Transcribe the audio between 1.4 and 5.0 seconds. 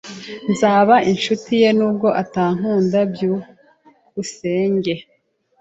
ye nubwo atankunda. byukusenge